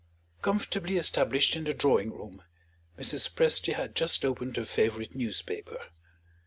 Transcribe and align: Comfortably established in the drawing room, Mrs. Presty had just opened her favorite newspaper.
Comfortably 0.41 0.97
established 0.97 1.55
in 1.55 1.63
the 1.65 1.75
drawing 1.75 2.09
room, 2.09 2.41
Mrs. 2.97 3.31
Presty 3.35 3.73
had 3.75 3.93
just 3.95 4.25
opened 4.25 4.57
her 4.57 4.65
favorite 4.65 5.15
newspaper. 5.15 5.77